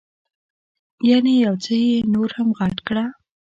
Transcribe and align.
یعنې 1.09 1.33
یو 1.45 1.55
څه 1.63 1.73
یې 1.85 1.93
نور 2.13 2.29
هم 2.37 2.49
غټ 2.59 2.77
کړه. 2.87 3.05